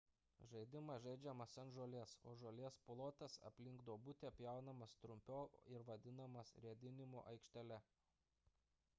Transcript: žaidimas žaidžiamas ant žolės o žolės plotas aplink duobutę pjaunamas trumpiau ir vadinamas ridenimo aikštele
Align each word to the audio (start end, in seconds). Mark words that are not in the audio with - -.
žaidimas 0.51 1.01
žaidžiamas 1.01 1.51
ant 1.63 1.73
žolės 1.73 2.13
o 2.29 2.31
žolės 2.43 2.79
plotas 2.87 3.35
aplink 3.49 3.83
duobutę 3.89 4.31
pjaunamas 4.39 4.95
trumpiau 5.03 5.51
ir 5.75 5.85
vadinamas 5.91 6.55
ridenimo 6.65 7.21
aikštele 7.33 7.79